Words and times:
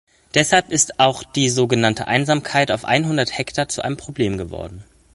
Deshalb 0.33 0.71
ist 0.71 0.99
auch 0.99 1.21
die 1.21 1.47
so 1.51 1.67
genannte 1.67 2.07
Einsamkeit 2.07 2.71
auf 2.71 2.85
einhundert 2.85 3.37
Hektar 3.37 3.69
zu 3.69 3.83
einem 3.83 3.97
Problem 3.97 4.35
geworden. 4.35 4.83